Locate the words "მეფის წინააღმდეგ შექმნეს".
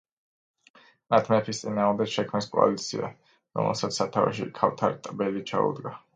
1.33-2.47